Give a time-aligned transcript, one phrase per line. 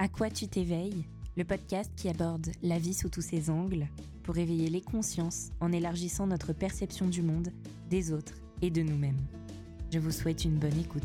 [0.00, 1.04] À quoi tu t'éveilles?
[1.36, 3.88] Le podcast qui aborde la vie sous tous ses angles
[4.22, 7.48] pour éveiller les consciences en élargissant notre perception du monde,
[7.90, 9.18] des autres et de nous-mêmes.
[9.92, 11.02] Je vous souhaite une bonne écoute.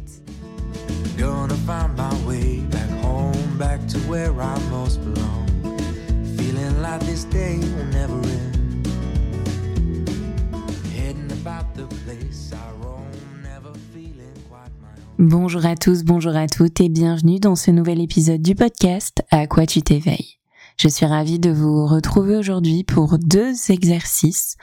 [15.26, 19.48] Bonjour à tous, bonjour à toutes et bienvenue dans ce nouvel épisode du podcast À
[19.48, 20.38] quoi tu t'éveilles.
[20.78, 24.58] Je suis ravie de vous retrouver aujourd'hui pour deux exercices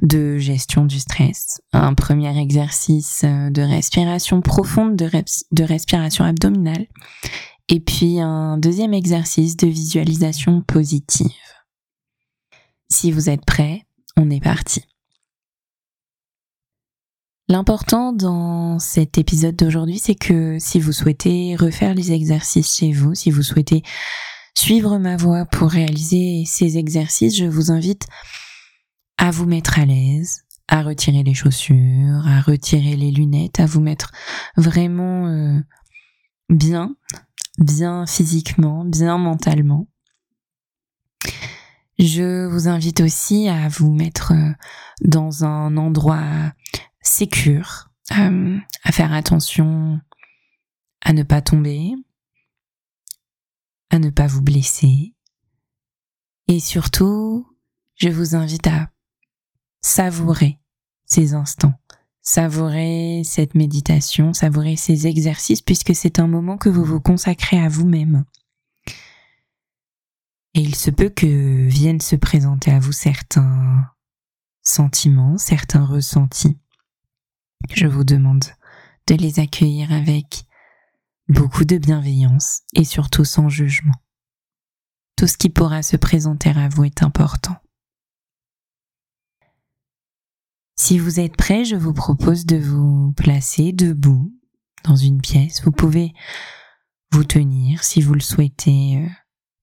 [0.00, 1.60] de gestion du stress.
[1.74, 5.10] Un premier exercice euh, de respiration profonde, de,
[5.52, 6.86] de respiration abdominale.
[7.68, 11.26] Et puis un deuxième exercice de visualisation positive.
[12.88, 13.84] Si vous êtes prêts,
[14.16, 14.82] on est parti.
[17.50, 23.16] L'important dans cet épisode d'aujourd'hui, c'est que si vous souhaitez refaire les exercices chez vous,
[23.16, 23.82] si vous souhaitez
[24.54, 28.06] suivre ma voie pour réaliser ces exercices, je vous invite
[29.18, 33.80] à vous mettre à l'aise, à retirer les chaussures, à retirer les lunettes, à vous
[33.80, 34.12] mettre
[34.56, 35.58] vraiment euh,
[36.50, 36.94] bien,
[37.58, 39.88] bien physiquement, bien mentalement.
[41.98, 44.52] Je vous invite aussi à vous mettre euh,
[45.02, 46.52] dans un endroit
[48.12, 50.00] euh, à faire attention
[51.02, 51.92] à ne pas tomber,
[53.90, 55.14] à ne pas vous blesser.
[56.48, 57.46] Et surtout,
[57.96, 58.90] je vous invite à
[59.82, 60.58] savourer
[61.04, 61.74] ces instants,
[62.22, 67.68] savourer cette méditation, savourer ces exercices, puisque c'est un moment que vous vous consacrez à
[67.68, 68.24] vous-même.
[70.54, 73.86] Et il se peut que viennent se présenter à vous certains
[74.62, 76.58] sentiments, certains ressentis.
[77.68, 78.44] Je vous demande
[79.06, 80.44] de les accueillir avec
[81.28, 83.94] beaucoup de bienveillance et surtout sans jugement.
[85.16, 87.56] Tout ce qui pourra se présenter à vous est important.
[90.76, 94.32] Si vous êtes prêt, je vous propose de vous placer debout
[94.84, 95.62] dans une pièce.
[95.62, 96.14] Vous pouvez
[97.12, 99.08] vous tenir, si vous le souhaitez, euh,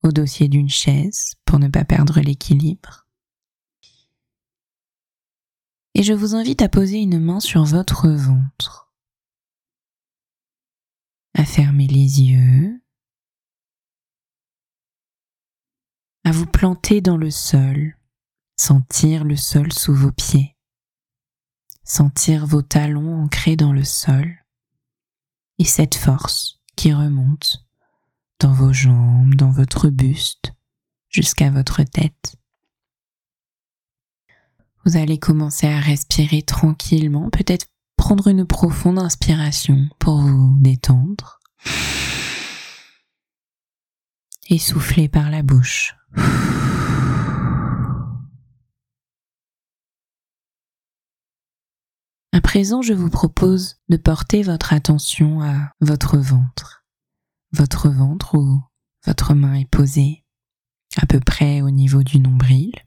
[0.04, 3.07] au dossier d'une chaise pour ne pas perdre l'équilibre.
[6.00, 8.94] Et je vous invite à poser une main sur votre ventre.
[11.34, 12.80] À fermer les yeux,
[16.24, 17.98] à vous planter dans le sol,
[18.58, 20.56] sentir le sol sous vos pieds,
[21.84, 24.46] sentir vos talons ancrés dans le sol.
[25.58, 27.66] Et cette force qui remonte
[28.40, 30.54] dans vos jambes, dans votre buste,
[31.10, 32.36] jusqu'à votre tête.
[34.88, 37.68] Vous allez commencer à respirer tranquillement, peut-être
[37.98, 41.42] prendre une profonde inspiration pour vous détendre
[44.50, 45.94] et souffler par la bouche.
[52.32, 56.86] À présent, je vous propose de porter votre attention à votre ventre.
[57.52, 58.62] Votre ventre où
[59.06, 60.24] votre main est posée
[60.96, 62.87] à peu près au niveau du nombril.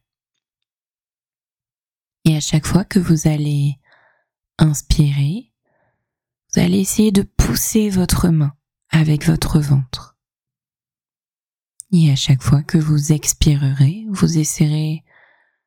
[2.31, 3.77] Et à chaque fois que vous allez
[4.57, 5.53] inspirez,
[6.55, 8.53] vous allez essayer de pousser votre main
[8.89, 10.17] avec votre ventre.
[11.91, 15.03] Et à chaque fois que vous expirerez, vous essaierez,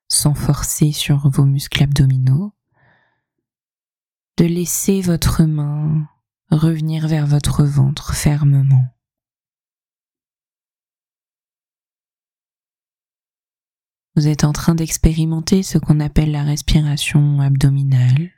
[0.08, 2.54] sans forcer sur vos muscles abdominaux,
[4.38, 6.08] de laisser votre main
[6.50, 8.88] revenir vers votre ventre fermement.
[14.16, 18.32] Vous êtes en train d'expérimenter ce qu'on appelle la respiration abdominale.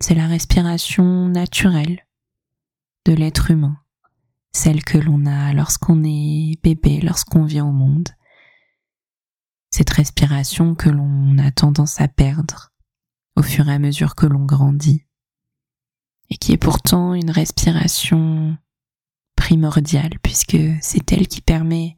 [0.00, 2.06] C'est la respiration naturelle
[3.06, 3.76] de l'être humain,
[4.52, 8.08] celle que l'on a lorsqu'on est bébé, lorsqu'on vient au monde.
[9.72, 12.72] Cette respiration que l'on a tendance à perdre
[13.34, 15.06] au fur et à mesure que l'on grandit,
[16.30, 18.56] et qui est pourtant une respiration
[19.34, 21.96] primordiale puisque c'est elle qui permet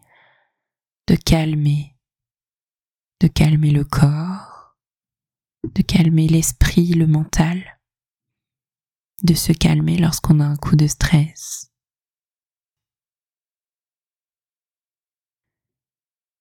[1.09, 1.95] de calmer
[3.21, 4.77] de calmer le corps,
[5.65, 7.81] de calmer l'esprit, le mental,
[9.23, 11.73] de se calmer lorsqu'on a un coup de stress.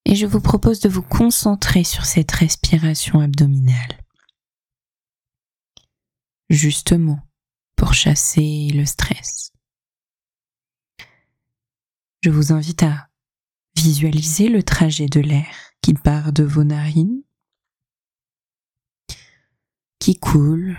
[0.05, 4.05] Et je vous propose de vous concentrer sur cette respiration abdominale.
[6.49, 7.19] Justement,
[7.75, 9.51] pour chasser le stress.
[12.21, 13.09] Je vous invite à
[13.75, 17.23] visualiser le trajet de l'air qui part de vos narines,
[19.99, 20.77] qui coule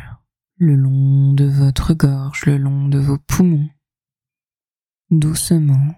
[0.56, 3.68] le long de votre gorge, le long de vos poumons,
[5.10, 5.94] doucement,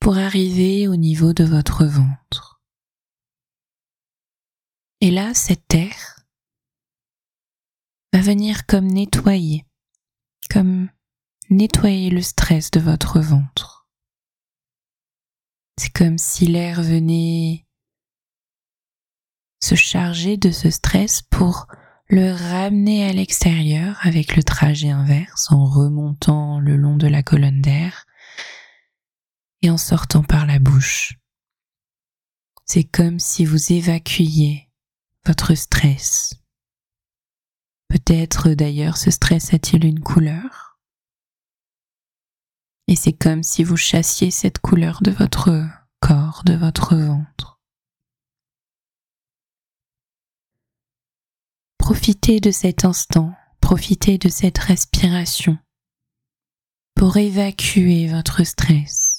[0.00, 2.62] pour arriver au niveau de votre ventre.
[5.00, 6.20] Et là, cette air
[8.12, 9.64] va venir comme nettoyer,
[10.50, 10.88] comme
[11.50, 13.73] nettoyer le stress de votre ventre.
[15.76, 17.66] C'est comme si l'air venait
[19.60, 21.66] se charger de ce stress pour
[22.08, 27.62] le ramener à l'extérieur avec le trajet inverse en remontant le long de la colonne
[27.62, 28.06] d'air
[29.62, 31.18] et en sortant par la bouche.
[32.66, 34.70] C'est comme si vous évacuiez
[35.26, 36.34] votre stress.
[37.88, 40.73] Peut-être d'ailleurs ce stress a-t-il une couleur?
[42.86, 45.66] Et c'est comme si vous chassiez cette couleur de votre
[46.00, 47.60] corps, de votre ventre.
[51.78, 55.58] Profitez de cet instant, profitez de cette respiration
[56.94, 59.18] pour évacuer votre stress,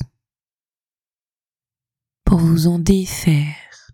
[2.23, 3.91] pour vous en défaire.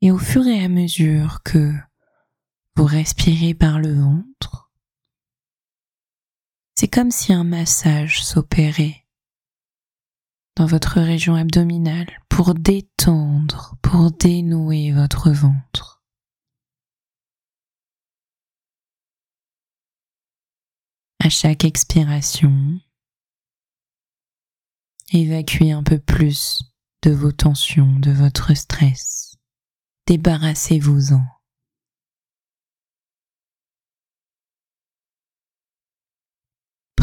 [0.00, 1.72] Et au fur et à mesure que
[2.76, 4.67] vous respirez par le ventre,
[6.80, 9.04] c'est comme si un massage s'opérait
[10.54, 16.04] dans votre région abdominale pour détendre, pour dénouer votre ventre.
[21.18, 22.78] À chaque expiration,
[25.10, 26.62] évacuez un peu plus
[27.02, 29.36] de vos tensions, de votre stress.
[30.06, 31.37] Débarrassez-vous-en.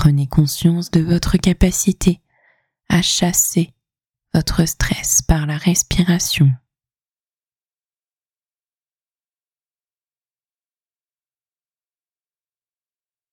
[0.05, 2.21] Prenez conscience de votre capacité
[2.89, 3.73] à chasser
[4.35, 6.51] votre stress par la respiration.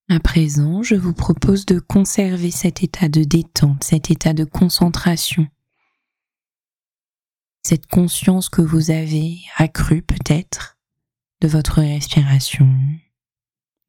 [0.09, 5.47] À présent, je vous propose de conserver cet état de détente, cet état de concentration,
[7.63, 10.79] cette conscience que vous avez accrue peut-être
[11.43, 12.75] de votre respiration,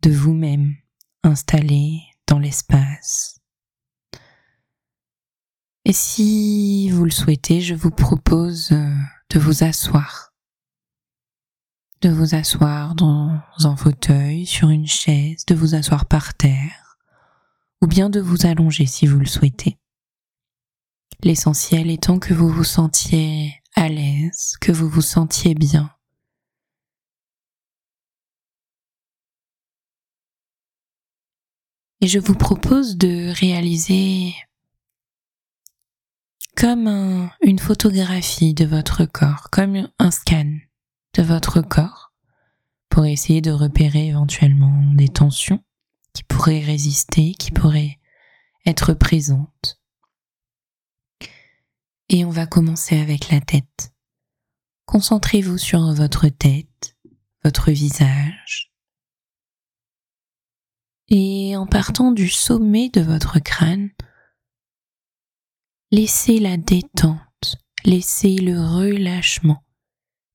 [0.01, 0.75] de vous-même
[1.23, 3.39] installé dans l'espace.
[5.85, 8.95] Et si vous le souhaitez, je vous propose euh,
[9.29, 10.33] de vous asseoir
[12.03, 16.97] de vous asseoir dans un fauteuil, sur une chaise, de vous asseoir par terre,
[17.81, 19.77] ou bien de vous allonger si vous le souhaitez.
[21.23, 25.92] L'essentiel étant que vous vous sentiez à l'aise, que vous vous sentiez bien.
[32.03, 34.35] Et je vous propose de réaliser
[36.57, 40.57] comme une photographie de votre corps, comme un scan
[41.13, 42.11] de votre corps
[42.89, 45.63] pour essayer de repérer éventuellement des tensions
[46.11, 47.99] qui pourraient résister, qui pourraient
[48.65, 49.79] être présentes.
[52.09, 53.93] Et on va commencer avec la tête.
[54.87, 56.97] Concentrez-vous sur votre tête,
[57.45, 58.72] votre visage.
[61.15, 63.91] Et en partant du sommet de votre crâne,
[65.91, 69.63] laissez la détente, laissez le relâchement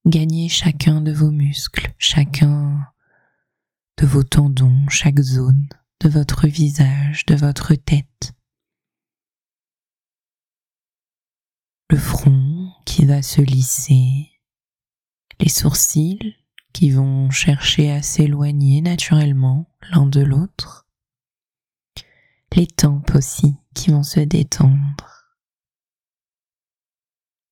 [0.07, 2.87] Gagnez chacun de vos muscles, chacun
[3.99, 5.69] de vos tendons, chaque zone
[6.01, 8.33] de votre visage, de votre tête.
[11.91, 14.31] Le front qui va se lisser,
[15.41, 16.37] les sourcils
[16.79, 20.87] qui vont chercher à s'éloigner naturellement l'un de l'autre,
[22.55, 25.35] les tempes aussi qui vont se détendre,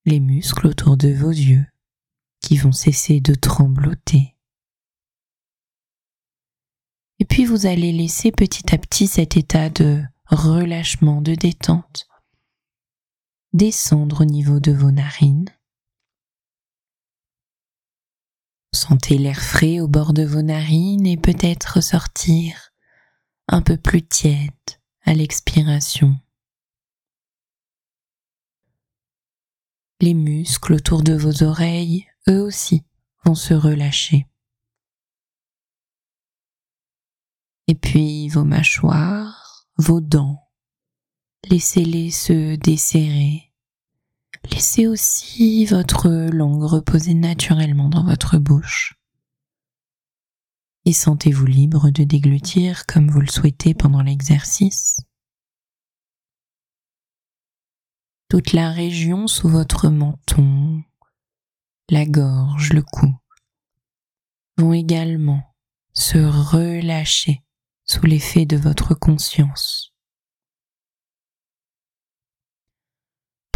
[0.05, 1.67] les muscles autour de vos yeux
[2.41, 4.37] qui vont cesser de trembloter.
[7.19, 12.07] Et puis vous allez laisser petit à petit cet état de relâchement, de détente
[13.53, 15.51] descendre au niveau de vos narines.
[18.77, 22.75] Sentez l'air frais au bord de vos narines et peut-être sortir
[23.49, 24.53] un peu plus tiède
[25.03, 26.15] à l'expiration.
[30.03, 32.85] Les muscles autour de vos oreilles eux aussi
[33.25, 34.27] vont se relâcher.
[37.69, 40.51] Et puis vos mâchoires, vos dents,
[41.45, 43.46] laissez-les se desserrer.
[44.53, 48.95] Laissez aussi votre langue reposer naturellement dans votre bouche.
[50.85, 54.99] Et sentez-vous libre de déglutir comme vous le souhaitez pendant l'exercice.
[58.29, 60.83] Toute la région sous votre menton,
[61.91, 63.15] la gorge, le cou
[64.59, 65.43] vont également
[65.93, 67.43] se relâcher
[67.85, 69.96] sous l'effet de votre conscience.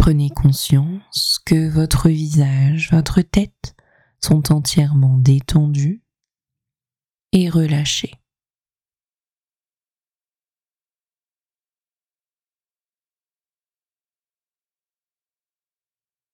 [0.01, 3.75] Prenez conscience que votre visage, votre tête
[4.19, 6.01] sont entièrement détendus
[7.33, 8.15] et relâchés.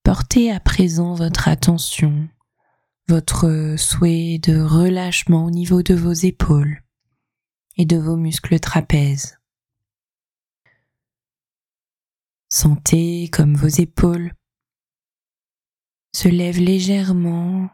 [0.03, 2.29] Portez à présent votre attention,
[3.09, 6.83] votre souhait de relâchement au niveau de vos épaules
[7.75, 9.36] et de vos muscles trapèzes.
[12.49, 14.33] Sentez comme vos épaules
[16.15, 17.69] se lèvent légèrement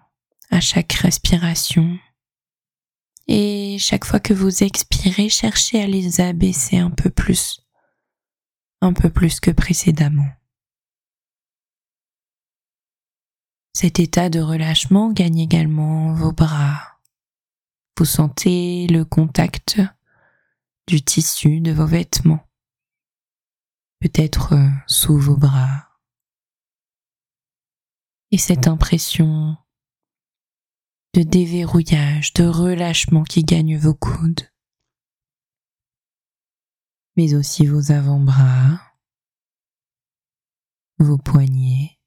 [0.49, 1.97] à chaque respiration
[3.27, 7.61] et chaque fois que vous expirez, cherchez à les abaisser un peu plus,
[8.81, 10.27] un peu plus que précédemment.
[13.73, 16.99] Cet état de relâchement gagne également vos bras.
[17.97, 19.79] Vous sentez le contact
[20.87, 22.45] du tissu de vos vêtements,
[24.03, 24.53] peut-être
[24.85, 25.87] sous vos bras.
[28.31, 29.55] Et cette impression
[31.13, 34.51] de déverrouillage, de relâchement qui gagne vos coudes,
[37.15, 38.81] mais aussi vos avant-bras,
[40.99, 41.97] vos poignets,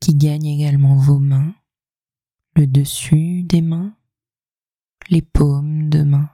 [0.00, 1.54] qui gagne également vos mains,
[2.56, 3.94] le dessus des mains,
[5.10, 6.30] les paumes de main,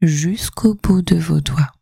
[0.00, 1.72] jusqu'au bout de vos doigts.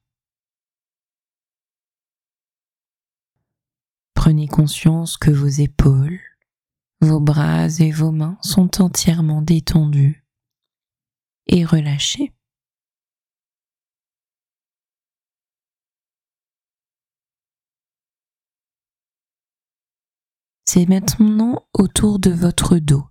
[4.15, 6.21] Prenez conscience que vos épaules,
[7.01, 10.25] vos bras et vos mains sont entièrement détendus
[11.47, 12.33] et relâchés.
[20.65, 23.05] C'est maintenant au tour de votre dos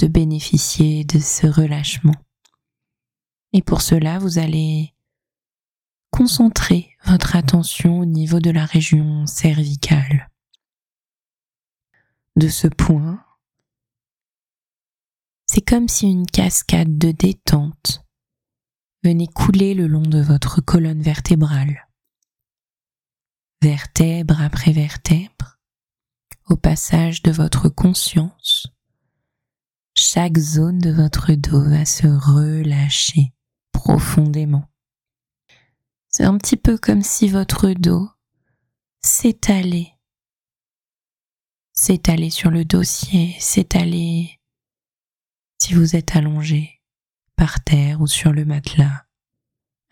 [0.00, 2.14] de bénéficier de ce relâchement.
[3.54, 4.92] Et pour cela, vous allez
[6.10, 10.28] concentrer votre attention au niveau de la région cervicale.
[12.34, 13.24] De ce point,
[15.46, 18.04] c'est comme si une cascade de détente
[19.04, 21.88] venait couler le long de votre colonne vertébrale.
[23.62, 25.60] Vertèbre après vertèbre,
[26.48, 28.66] au passage de votre conscience,
[29.94, 33.33] chaque zone de votre dos va se relâcher
[33.84, 34.64] profondément.
[36.08, 38.08] C'est un petit peu comme si votre dos
[39.02, 39.92] s'étalait,
[41.74, 44.40] s'étalait sur le dossier, s'étalait
[45.58, 46.80] si vous êtes allongé
[47.36, 49.04] par terre ou sur le matelas.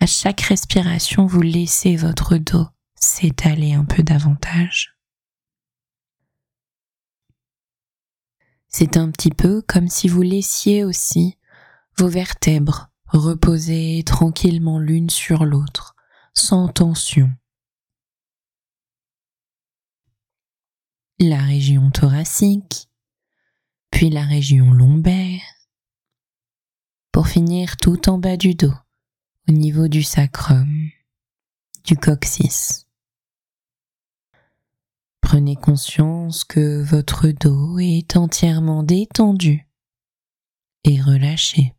[0.00, 4.96] À chaque respiration, vous laissez votre dos s'étaler un peu davantage.
[8.68, 11.36] C'est un petit peu comme si vous laissiez aussi
[11.98, 15.94] vos vertèbres reposer tranquillement l'une sur l'autre,
[16.34, 17.30] sans tension.
[21.18, 22.88] La région thoracique,
[23.90, 25.42] puis la région lombaire,
[27.12, 28.74] pour finir tout en bas du dos,
[29.48, 30.90] au niveau du sacrum,
[31.84, 32.86] du coccyx.
[35.20, 39.68] Prenez conscience que votre dos est entièrement détendu
[40.84, 41.74] et relâché.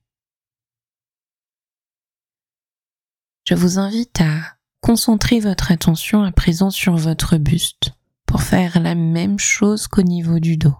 [3.46, 7.92] Je vous invite à concentrer votre attention à présent sur votre buste
[8.26, 10.76] pour faire la même chose qu'au niveau du dos.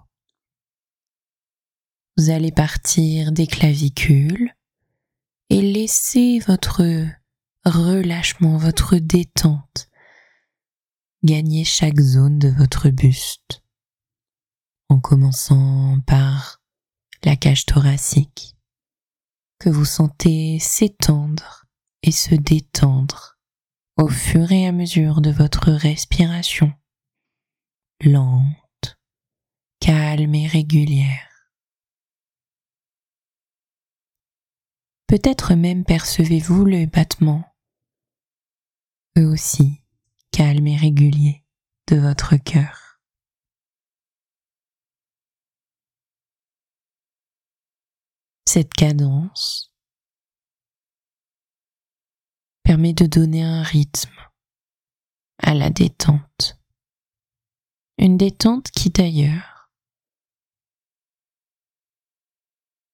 [2.16, 4.54] Vous allez partir des clavicules
[5.50, 6.82] et laisser votre
[7.64, 9.88] relâchement, votre détente
[11.24, 13.62] gagnez chaque zone de votre buste,
[14.90, 16.60] en commençant par
[17.24, 18.56] la cage thoracique,
[19.58, 21.63] que vous sentez s'étendre
[22.06, 23.38] et se détendre
[23.96, 26.70] au fur et à mesure de votre respiration,
[28.04, 28.98] lente,
[29.80, 31.30] calme et régulière.
[35.06, 37.42] Peut-être même percevez-vous le battement,
[39.16, 39.82] eux aussi,
[40.30, 41.42] calme et régulier
[41.88, 43.00] de votre cœur.
[48.46, 49.73] Cette cadence
[52.64, 54.10] permet de donner un rythme
[55.38, 56.58] à la détente.
[57.98, 59.70] Une détente qui d'ailleurs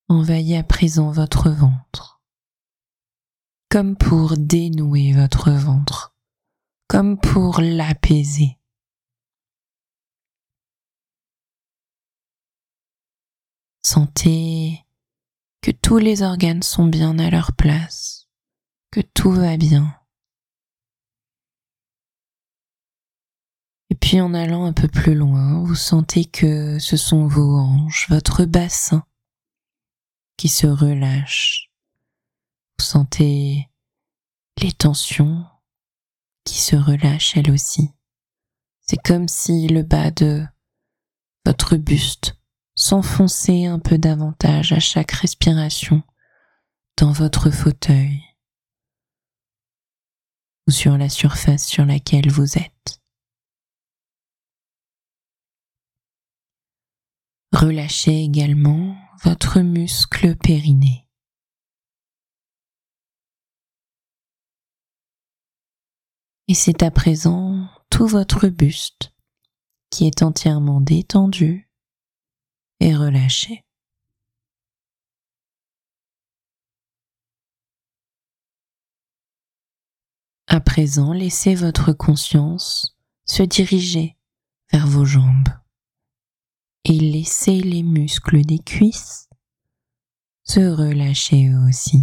[0.08, 2.20] envahit à présent votre ventre,
[3.70, 6.10] comme pour dénouer votre ventre
[6.90, 8.58] comme pour l'apaiser.
[13.80, 14.84] Sentez
[15.62, 18.19] que tous les organes sont bien à leur place,
[18.90, 19.96] que tout va bien.
[23.90, 28.08] Et puis en allant un peu plus loin, vous sentez que ce sont vos hanches,
[28.08, 29.04] votre bassin
[30.36, 31.70] qui se relâchent.
[32.78, 33.68] Vous sentez
[34.58, 35.44] les tensions
[36.44, 37.90] qui se relâchent elles aussi.
[38.80, 40.44] C'est comme si le bas de
[41.44, 42.36] votre buste
[42.74, 46.02] s'enfonçait un peu davantage à chaque respiration
[46.96, 48.29] dans votre fauteuil
[50.70, 53.00] sur la surface sur laquelle vous êtes.
[57.52, 61.06] Relâchez également votre muscle périnée.
[66.48, 69.12] Et c'est à présent tout votre buste
[69.90, 71.70] qui est entièrement détendu
[72.80, 73.64] et relâché.
[80.52, 84.16] À présent, laissez votre conscience se diriger
[84.72, 85.48] vers vos jambes
[86.84, 89.30] et laissez les muscles des cuisses
[90.42, 92.02] se relâcher eux aussi.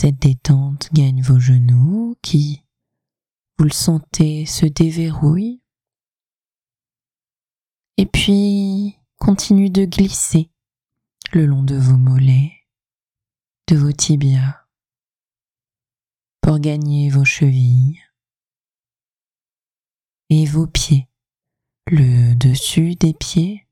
[0.00, 2.64] Cette détente gagne vos genoux qui,
[3.58, 5.60] vous le sentez, se déverrouillent
[7.98, 10.50] et puis continue de glisser
[11.34, 12.54] le long de vos mollets,
[13.66, 14.65] de vos tibias,
[16.46, 18.00] pour gagner vos chevilles
[20.30, 21.08] et vos pieds,
[21.88, 23.66] le dessus des pieds,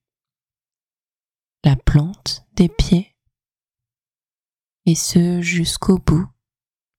[1.62, 3.14] la plante des pieds,
[4.87, 6.26] et ce jusqu'au bout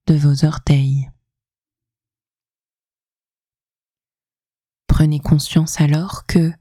[0.07, 1.11] de vos orteils.
[4.87, 6.53] Prenez conscience alors que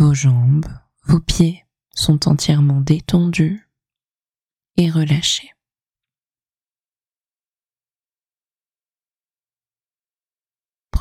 [0.00, 0.66] vos jambes,
[1.04, 3.70] vos pieds sont entièrement détendus
[4.76, 5.51] et relâchés.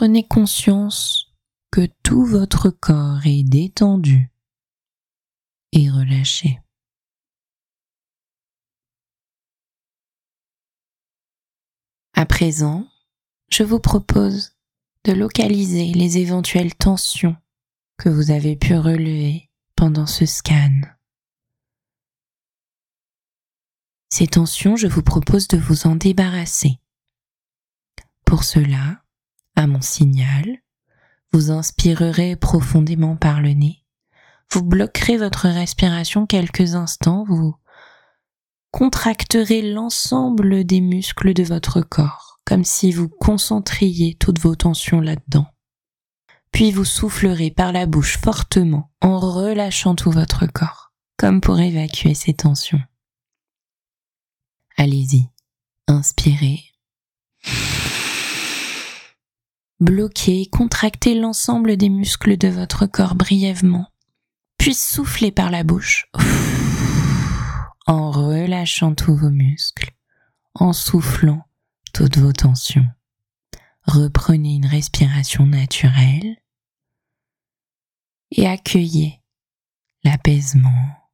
[0.02, 1.32] Prenez conscience
[1.70, 4.32] que tout votre corps est détendu
[5.74, 6.60] et relâché.
[12.16, 12.88] À présent,
[13.52, 14.58] je vous propose
[15.04, 17.36] de localiser les éventuelles tensions
[18.00, 20.82] que vous avez pu relever pendant ce scan.
[24.10, 26.80] Ces tensions, je vous propose de vous en débarrasser.
[28.26, 29.01] Pour cela,
[29.68, 30.60] mon signal,
[31.34, 33.86] vous inspirerez profondément par le nez,
[34.52, 37.56] vous bloquerez votre respiration quelques instants, vous
[38.72, 45.48] contracterez l'ensemble des muscles de votre corps, comme si vous concentriez toutes vos tensions là-dedans.
[46.52, 52.14] Puis vous soufflerez par la bouche fortement en relâchant tout votre corps, comme pour évacuer
[52.14, 52.82] ces tensions.
[54.78, 55.30] Allez-y,
[55.88, 56.71] inspirez.
[59.82, 63.88] Bloquez, contractez l'ensemble des muscles de votre corps brièvement,
[64.60, 66.06] puis soufflez par la bouche
[67.88, 69.90] en relâchant tous vos muscles,
[70.54, 71.44] en soufflant
[71.94, 72.86] toutes vos tensions.
[73.88, 76.38] Reprenez une respiration naturelle
[78.30, 79.20] et accueillez
[80.04, 81.10] l'apaisement.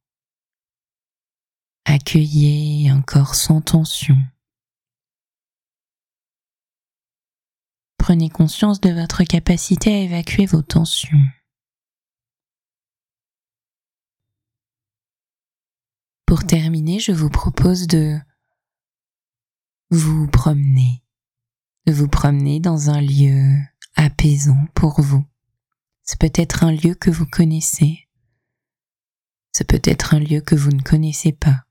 [1.86, 4.18] Accueillez un corps sans tension.
[8.08, 11.26] Prenez conscience de votre capacité à évacuer vos tensions.
[16.24, 18.18] Pour terminer, je vous propose de
[19.90, 21.04] vous promener,
[21.84, 23.58] de vous promener dans un lieu
[23.94, 25.26] apaisant pour vous.
[26.02, 28.08] C'est peut-être un lieu que vous connaissez,
[29.52, 31.66] c'est peut-être un lieu que vous ne connaissez pas.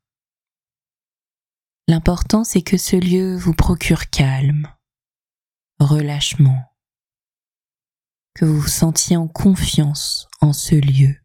[1.88, 4.72] L'important c'est que ce lieu vous procure calme,
[5.80, 6.64] relâchement,
[8.34, 11.16] que vous vous sentiez en confiance en ce lieu.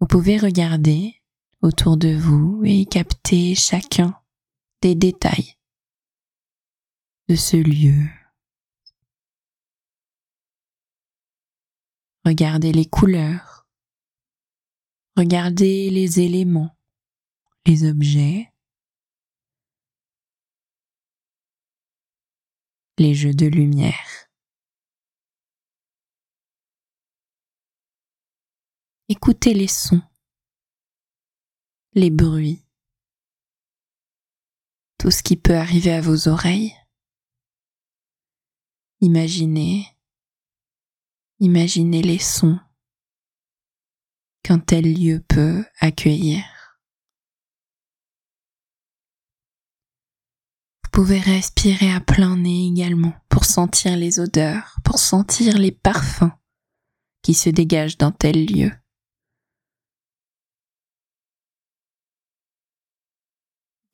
[0.00, 1.20] Vous pouvez regarder
[1.62, 4.18] autour de vous et capter chacun
[4.80, 5.56] des détails
[7.28, 8.08] de ce lieu.
[12.24, 13.66] Regardez les couleurs,
[15.16, 16.76] regardez les éléments,
[17.66, 18.49] les objets,
[23.00, 24.28] les jeux de lumière.
[29.08, 30.02] Écoutez les sons,
[31.94, 32.62] les bruits,
[34.98, 36.76] tout ce qui peut arriver à vos oreilles.
[39.00, 39.86] Imaginez,
[41.38, 42.60] imaginez les sons
[44.42, 46.59] qu'un tel lieu peut accueillir.
[50.92, 56.32] Vous pouvez respirer à plein nez également pour sentir les odeurs, pour sentir les parfums
[57.22, 58.72] qui se dégagent d'un tel lieu.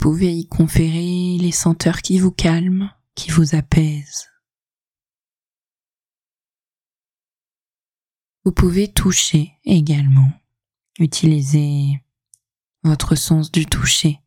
[0.00, 4.30] Vous pouvez y conférer les senteurs qui vous calment, qui vous apaisent.
[8.46, 10.32] Vous pouvez toucher également,
[10.98, 12.02] utiliser
[12.84, 14.22] votre sens du toucher.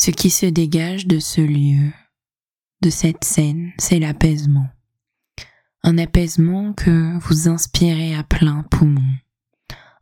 [0.00, 1.92] Ce qui se dégage de ce lieu,
[2.80, 4.66] de cette scène, c'est l'apaisement.
[5.82, 9.04] Un apaisement que vous inspirez à plein poumon.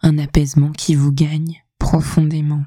[0.03, 2.65] Un apaisement qui vous gagne profondément.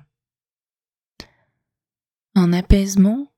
[2.36, 3.32] Un apaisement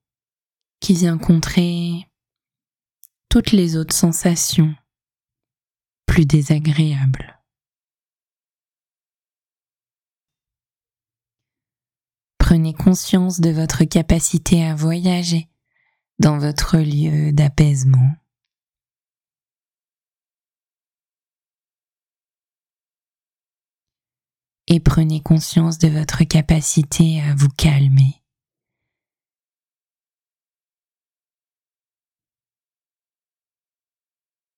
[0.80, 2.10] qui vient contrer
[3.30, 4.74] toutes les autres sensations
[6.08, 7.33] plus désagréables.
[12.54, 15.50] Prenez conscience de votre capacité à voyager
[16.20, 18.12] dans votre lieu d'apaisement.
[24.68, 28.22] Et prenez conscience de votre capacité à vous calmer.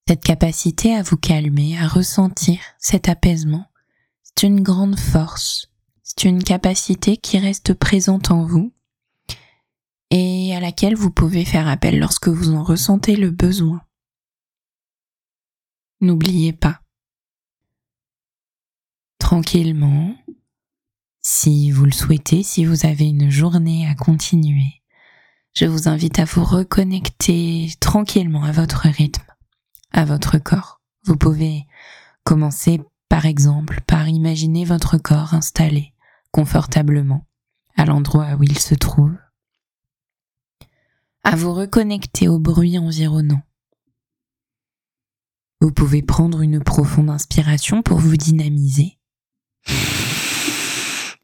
[0.06, 3.72] Cette capacité à vous calmer, à ressentir cet apaisement,
[4.22, 5.72] c'est une grande force,
[6.06, 8.72] c'est une capacité qui reste présente en vous
[10.12, 13.82] et à laquelle vous pouvez faire appel lorsque vous en ressentez le besoin.
[16.02, 16.80] N'oubliez pas.
[19.18, 20.16] Tranquillement,
[21.24, 24.84] si vous le souhaitez, si vous avez une journée à continuer,
[25.54, 29.26] je vous invite à vous reconnecter tranquillement à votre rythme
[29.92, 30.82] à votre corps.
[31.06, 31.66] Vous pouvez
[32.24, 35.95] commencer par exemple par imaginer votre corps installé
[36.36, 37.26] confortablement
[37.78, 39.16] à l'endroit où il se trouve,
[41.24, 43.42] à vous reconnecter au bruit environnant.
[45.62, 49.00] Vous pouvez prendre une profonde inspiration pour vous dynamiser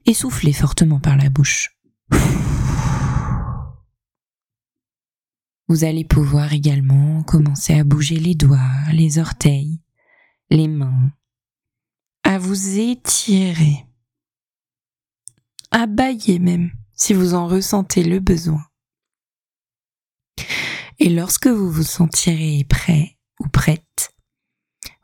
[0.06, 1.78] et souffler fortement par la bouche.
[5.67, 9.82] Vous allez pouvoir également commencer à bouger les doigts, les orteils,
[10.50, 11.12] les mains,
[12.24, 13.86] à vous étirer,
[15.72, 18.64] à même si vous en ressentez le besoin.
[21.00, 24.14] Et lorsque vous vous sentirez prêt ou prête,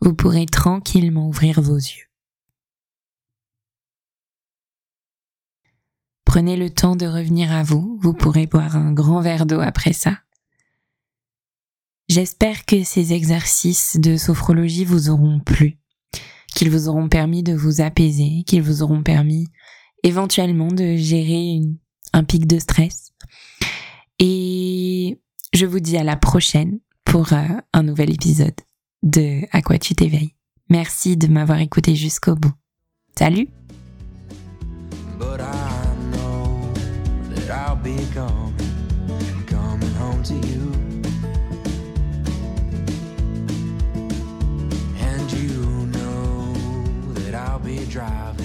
[0.02, 2.06] vous pourrez tranquillement ouvrir vos yeux.
[6.26, 9.94] Prenez le temps de revenir à vous, vous pourrez boire un grand verre d'eau après
[9.94, 10.20] ça.
[12.10, 15.80] J'espère que ces exercices de sophrologie vous auront plu,
[16.54, 19.48] qu'ils vous auront permis de vous apaiser, qu'ils vous auront permis
[20.04, 21.62] éventuellement de gérer
[22.14, 23.12] un pic de stress.
[24.20, 25.20] Et
[25.54, 28.56] je vous dis à la prochaine pour euh, un nouvel épisode
[29.04, 30.34] de À quoi tu t'éveilles.
[30.70, 32.54] Merci de m'avoir écouté jusqu'au bout.
[33.18, 33.48] Salut
[47.98, 48.37] driving,